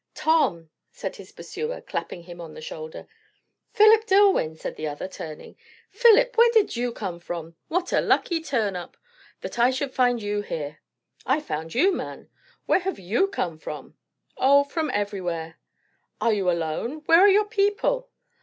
[0.15, 3.05] "Tom!" said his pursuer, clapping him on the shoulder.
[3.71, 5.55] "Philip Dillwyn!" said the other, turning.
[5.91, 6.35] "Philip!
[6.39, 7.55] Where did you come from?
[7.67, 8.97] What a lucky turn up!
[9.41, 10.79] That I should find you here!"
[11.23, 12.29] "I found you, man.
[12.65, 13.95] Where have you come from?"
[14.37, 15.59] "O, from everywhere."
[16.19, 17.03] "Are you alone?
[17.05, 18.09] Where are your people?"